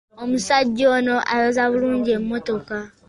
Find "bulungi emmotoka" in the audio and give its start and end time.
1.71-2.77